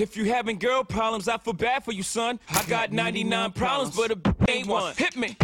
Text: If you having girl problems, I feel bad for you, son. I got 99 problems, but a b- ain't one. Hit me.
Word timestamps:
If 0.00 0.16
you 0.16 0.24
having 0.32 0.58
girl 0.58 0.82
problems, 0.82 1.28
I 1.28 1.36
feel 1.36 1.52
bad 1.52 1.84
for 1.84 1.92
you, 1.92 2.02
son. 2.02 2.40
I 2.48 2.62
got 2.64 2.90
99 2.90 3.52
problems, 3.52 3.94
but 3.94 4.10
a 4.10 4.16
b- 4.16 4.30
ain't 4.48 4.66
one. 4.66 4.94
Hit 4.94 5.14
me. 5.14 5.36